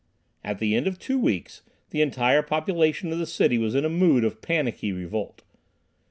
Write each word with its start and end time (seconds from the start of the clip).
At 0.43 0.57
the 0.57 0.75
end 0.75 0.87
of 0.87 0.97
two 0.97 1.19
weeks 1.19 1.61
the 1.91 2.01
entire 2.01 2.41
population 2.41 3.13
of 3.13 3.19
the 3.19 3.27
city 3.27 3.59
was 3.59 3.75
in 3.75 3.85
a 3.85 3.87
mood 3.87 4.23
of 4.23 4.41
panicky 4.41 4.91
revolt. 4.91 5.43